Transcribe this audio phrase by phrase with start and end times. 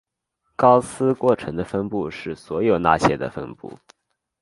[0.55, 3.77] 高斯过程的分布是所有那些的分布。